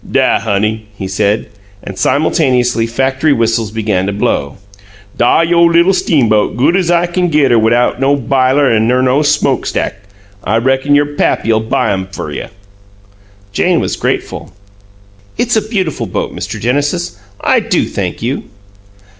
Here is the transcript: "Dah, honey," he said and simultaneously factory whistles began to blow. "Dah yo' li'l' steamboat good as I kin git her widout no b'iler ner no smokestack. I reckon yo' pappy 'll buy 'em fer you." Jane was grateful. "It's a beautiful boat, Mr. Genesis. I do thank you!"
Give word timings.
"Dah, 0.09 0.39
honey," 0.39 0.87
he 0.97 1.07
said 1.07 1.45
and 1.83 1.95
simultaneously 1.95 2.87
factory 2.87 3.31
whistles 3.33 3.69
began 3.69 4.07
to 4.07 4.11
blow. 4.11 4.57
"Dah 5.15 5.41
yo' 5.41 5.61
li'l' 5.63 5.93
steamboat 5.93 6.57
good 6.57 6.75
as 6.75 6.89
I 6.89 7.05
kin 7.05 7.29
git 7.29 7.51
her 7.51 7.59
widout 7.59 7.99
no 7.99 8.15
b'iler 8.15 8.79
ner 8.81 9.03
no 9.03 9.21
smokestack. 9.21 9.93
I 10.43 10.57
reckon 10.57 10.95
yo' 10.95 11.05
pappy 11.05 11.53
'll 11.53 11.59
buy 11.59 11.91
'em 11.91 12.07
fer 12.07 12.31
you." 12.31 12.47
Jane 13.53 13.79
was 13.79 13.95
grateful. 13.95 14.51
"It's 15.37 15.55
a 15.55 15.61
beautiful 15.61 16.07
boat, 16.07 16.35
Mr. 16.35 16.59
Genesis. 16.59 17.19
I 17.39 17.59
do 17.59 17.85
thank 17.85 18.23
you!" 18.23 18.45